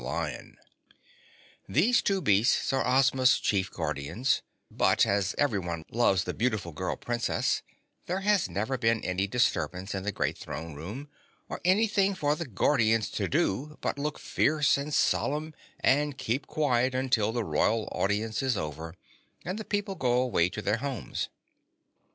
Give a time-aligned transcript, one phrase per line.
[1.69, 7.61] These two beasts are Ozma's chief guardians, but as everyone loves the beautiful girl Princess
[8.07, 11.07] there has never been any disturbance in the great Throne Room,
[11.49, 16.95] or anything for the guardians to do but look fierce and solemn and keep quiet
[16.95, 18.95] until the Royal Audience is over
[19.45, 21.29] and the people go away to their homes.